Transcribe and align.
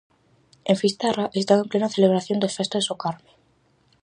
En 0.71 0.75
Fisterra 0.81 1.25
están 1.41 1.59
en 1.61 1.69
plena 1.71 1.93
celebración 1.95 2.37
das 2.41 2.55
festas 2.57 2.87
do 2.89 2.95
Carme. 3.03 3.31